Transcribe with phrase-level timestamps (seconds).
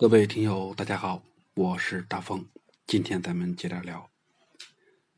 [0.00, 1.24] 各位听友，大家好，
[1.54, 2.48] 我是大风。
[2.86, 4.08] 今天咱们接着聊，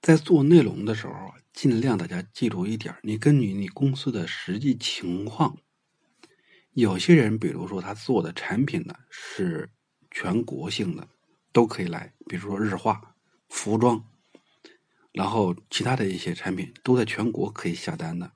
[0.00, 5.58] 在做内容的时候，尽量大家记住一点：你根据你公司的实际情况，
[6.72, 9.70] 有些人，比如说他做的产品呢是
[10.10, 11.06] 全国性的，
[11.52, 13.14] 都可以来，比如说日化、
[13.50, 14.02] 服装，
[15.12, 18.32] 然后其他的一些产品都在全国可以下单的，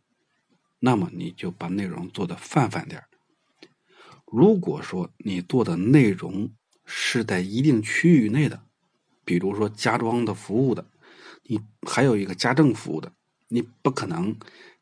[0.81, 3.09] 那么你就把内容做的泛泛点儿。
[4.27, 6.51] 如果说你做的内容
[6.85, 8.65] 是在一定区域内的，
[9.25, 10.85] 比如说家装的服务的，
[11.45, 13.13] 你还有一个家政服务的，
[13.49, 14.37] 你不可能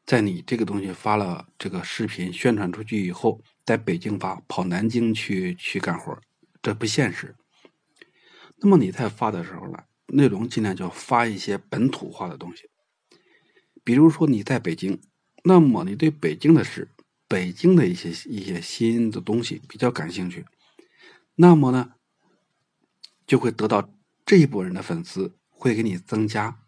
[0.07, 6.19] 在你这个东西发了这个视频宣传出去以后，在北京发，跑南京去去干活，
[6.63, 7.35] 这不现实。
[8.59, 12.71] 那么你在发的时候呢，内容尽量就发一些本土化的东西，
[13.85, 15.01] 比如说你在北京，
[15.45, 16.89] 那么你对北京的事。
[17.27, 20.45] 北京的一些一些新的东西比较感兴趣，
[21.35, 21.95] 那么呢，
[23.27, 23.91] 就会得到
[24.27, 26.61] 这一波人的粉丝，会给你增加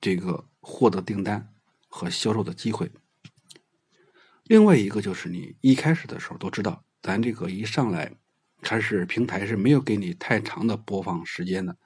[0.00, 1.52] 这个获得订单
[1.88, 2.90] 和销售的机会。
[4.44, 8.12] 另外一个就是你一开始的时候都知道，咱这个一上来
[8.62, 11.76] 开始平台是没有给你太长的播放时间的，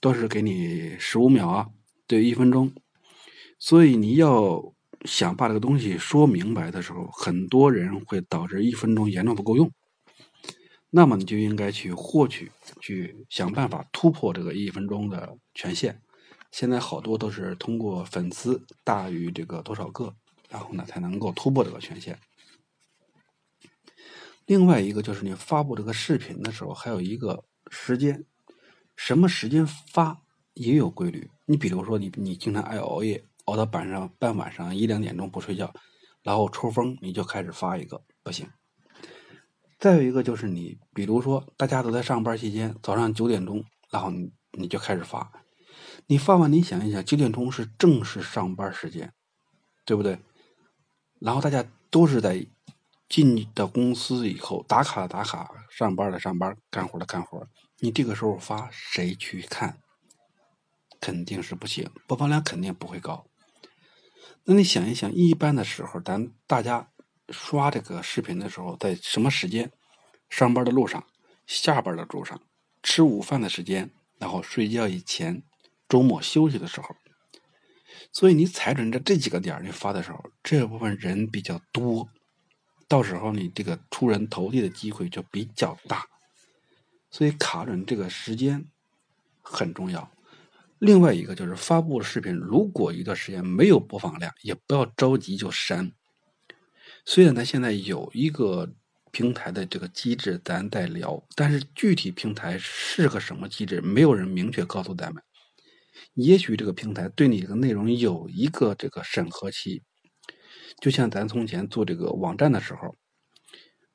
[0.00, 1.68] 都是给你十五秒啊，
[2.06, 2.72] 对，一分钟，
[3.58, 4.72] 所以你要。
[5.04, 9.70] 想把这个东西说明白的时候，很多人会导致一分钟严重不够用。
[10.90, 16.02] 那么你就应该去获取，去想办法突破这个一分钟的权限。
[16.50, 20.14] 现在好多都是通过粉丝大于这个多少个，
[20.48, 22.18] 然后呢才能够突破这个权限。
[24.46, 28.24] 另外一个就是你发布这个视频的时候，还有一个时间，
[28.96, 30.20] 什么时间发
[30.54, 31.30] 也有规律。
[31.46, 33.24] 你比如说你你经常爱熬夜。
[33.44, 35.72] 熬到晚上半晚上一两点钟不睡觉，
[36.22, 38.48] 然后抽风你就开始发一个不行。
[39.78, 45.32] 再有一个就是你，比如说大家都在上班期间，早上九点钟，然后你你就开始发，
[46.06, 49.12] 你发完你想一想，九点钟是正式上班时间，
[49.86, 50.18] 对不对？
[51.18, 52.46] 然后大家都是在
[53.08, 57.46] 进到公司以后打卡打卡，上班的上班，干活的干活，
[57.78, 59.78] 你这个时候发谁去看？
[61.00, 63.26] 肯定是不行，播放量肯定不会高。
[64.44, 66.90] 那你想一想，一般的时候，咱大家
[67.28, 69.72] 刷这个视频的时候，在什么时间？
[70.28, 71.04] 上班的路上，
[71.46, 72.40] 下班的路上，
[72.82, 75.42] 吃午饭的时间，然后睡觉以前，
[75.88, 76.94] 周末休息的时候。
[78.12, 82.08] 所以你踩准这这几个点你发的时候，这部分人比较多，
[82.88, 86.06] 到时候你这个出人头地的机会就比较大。
[87.10, 88.64] 所以卡准这个时间
[89.42, 90.10] 很重要。
[90.80, 95.92] 另外一个就是发布的视频，如果一段时间没有播放量，也不要着急就删。
[97.04, 98.72] 虽然咱现在有一个
[99.10, 105.22] 平台的这个机制，咱在聊，但是具体平台是个什么机制，没有人明确告诉咱们。
[106.14, 109.82] 也许这个平台对你这个内容有一个这个审核期，
[110.80, 112.96] 就像咱从前做这个网站的时候，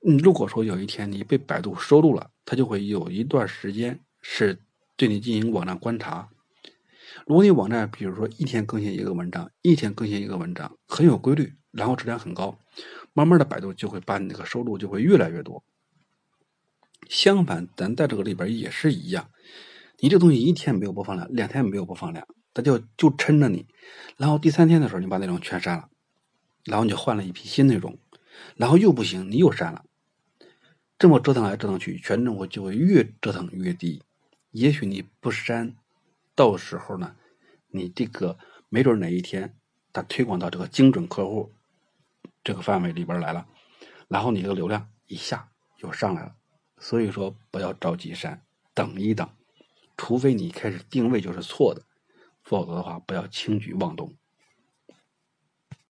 [0.07, 4.61] 嗯，如果说有一天你被百度收录了，它就会有一段时间是
[4.95, 6.29] 对你进行网站观察。
[7.25, 12.59] 如果你网站，比如说一天更新一个文章，一天更新一个文章，很有规律，然后质量很高，
[13.13, 15.63] 慢慢的百度就会把你那个收入就会越来越多。
[17.09, 19.29] 相反，咱在这个里边也是一样，
[19.99, 23.65] 你这东西一天没有播放量，两天没有播放量，它就就撑着你，
[24.17, 25.89] 然后第三天的时候你把内容全删了，
[26.63, 27.97] 然后你就换了一批新内容，
[28.55, 29.85] 然后又不行，你又删了，
[30.99, 34.03] 这么折腾来折腾去，权重会就会越折腾越低。
[34.51, 35.75] 也许你不删。
[36.35, 37.15] 到时候呢，
[37.69, 38.37] 你这个
[38.69, 39.57] 没准哪一天，
[39.93, 41.53] 它推广到这个精准客户
[42.43, 43.47] 这个范围里边来了，
[44.07, 46.35] 然后你这个流量一下就上来了。
[46.77, 48.43] 所以说不要着急删，
[48.73, 49.27] 等一等，
[49.95, 51.81] 除非你开始定位就是错的，
[52.43, 54.13] 否则的话不要轻举妄动。